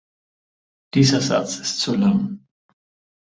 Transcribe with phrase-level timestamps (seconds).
[0.95, 2.39] Dieser Satz ist zu lang.